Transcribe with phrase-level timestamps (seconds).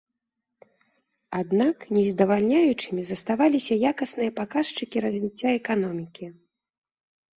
[1.41, 6.25] Аднак нездавальняючымі заставаліся якасныя паказчыкі развіцця эканомікі.